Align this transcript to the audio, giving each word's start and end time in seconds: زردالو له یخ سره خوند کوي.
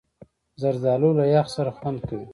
زردالو 0.61 1.09
له 1.19 1.25
یخ 1.35 1.47
سره 1.55 1.71
خوند 1.77 1.99
کوي. 2.09 2.27